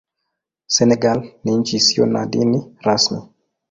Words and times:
Senegal 0.67 1.31
ni 1.43 1.55
nchi 1.57 1.75
isiyo 1.77 2.05
na 2.05 2.25
dini 2.25 2.75
rasmi. 2.81 3.21